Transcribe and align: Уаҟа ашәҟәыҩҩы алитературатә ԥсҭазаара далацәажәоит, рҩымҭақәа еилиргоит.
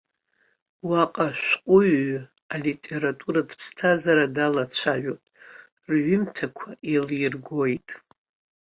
Уаҟа 0.89 1.27
ашәҟәыҩҩы 1.31 2.19
алитературатә 2.53 3.55
ԥсҭазаара 3.59 4.25
далацәажәоит, 4.35 5.23
рҩымҭақәа 5.89 6.69
еилиргоит. 6.89 7.89